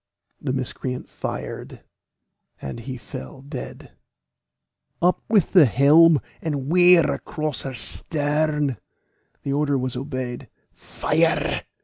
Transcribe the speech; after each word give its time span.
The 0.41 0.51
miscreant 0.51 1.07
fired, 1.07 1.83
and 2.59 2.79
he 2.79 2.97
fell 2.97 3.43
dead. 3.43 3.91
"Up 4.99 5.21
with 5.29 5.53
the 5.53 5.67
helm, 5.67 6.19
and 6.41 6.71
wear 6.71 7.11
across 7.11 7.61
her 7.61 7.75
stern." 7.75 8.77
The 9.43 9.53
order 9.53 9.77
was 9.77 9.95
obeyed. 9.95 10.49
"Fire!" 10.73 11.63